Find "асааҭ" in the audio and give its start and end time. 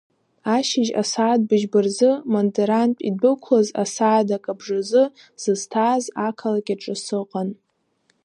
1.01-1.41, 3.83-4.27